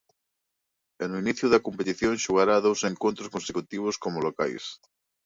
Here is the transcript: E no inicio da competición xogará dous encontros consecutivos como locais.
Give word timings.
E 1.03 1.05
no 1.09 1.17
inicio 1.23 1.47
da 1.53 1.63
competición 1.67 2.13
xogará 2.23 2.55
dous 2.67 2.79
encontros 2.91 3.31
consecutivos 3.35 3.95
como 4.03 4.23
locais. 4.27 4.63